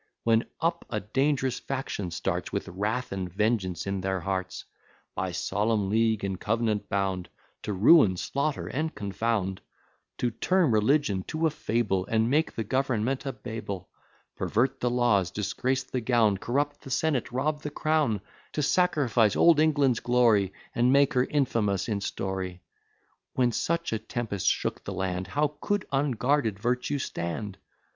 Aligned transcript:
When 0.23 0.45
up 0.59 0.83
a 0.89 0.99
dangerous 0.99 1.59
faction 1.59 2.09
starts, 2.09 2.51
With 2.51 2.67
wrath 2.67 3.11
and 3.11 3.31
vengeance 3.31 3.85
in 3.85 4.01
their 4.01 4.19
hearts; 4.21 4.65
By 5.13 5.31
solemn 5.31 5.91
League 5.91 6.23
and 6.23 6.39
Cov'nant 6.41 6.89
bound, 6.89 7.29
To 7.61 7.71
ruin, 7.73 8.17
slaughter, 8.17 8.65
and 8.65 8.95
confound; 8.95 9.61
To 10.17 10.31
turn 10.31 10.71
religion 10.71 11.21
to 11.27 11.45
a 11.45 11.51
fable, 11.51 12.07
And 12.07 12.31
make 12.31 12.55
the 12.55 12.63
government 12.63 13.27
a 13.27 13.31
Babel; 13.31 13.89
Pervert 14.35 14.79
the 14.79 14.89
laws, 14.89 15.29
disgrace 15.29 15.83
the 15.83 16.01
gown, 16.01 16.37
Corrupt 16.39 16.81
the 16.81 16.89
senate, 16.89 17.31
rob 17.31 17.61
the 17.61 17.69
crown; 17.69 18.21
To 18.53 18.63
sacrifice 18.63 19.35
old 19.35 19.59
England's 19.59 19.99
glory, 19.99 20.51
And 20.73 20.91
make 20.91 21.13
her 21.13 21.25
infamous 21.25 21.87
in 21.87 22.01
story: 22.01 22.63
When 23.33 23.51
such 23.51 23.93
a 23.93 23.99
tempest 23.99 24.47
shook 24.47 24.83
the 24.83 24.93
land, 24.93 25.27
How 25.27 25.57
could 25.61 25.85
unguarded 25.91 26.57
Virtue 26.57 26.97
stand! 26.97 27.59